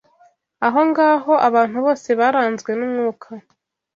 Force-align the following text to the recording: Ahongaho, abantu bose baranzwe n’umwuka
Ahongaho, 0.67 1.33
abantu 1.47 1.77
bose 1.85 2.09
baranzwe 2.19 2.71
n’umwuka 2.75 3.29